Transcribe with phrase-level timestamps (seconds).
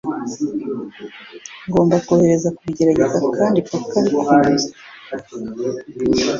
[1.67, 4.67] Ngomba kongera kubigerageza kandi paka bikunze.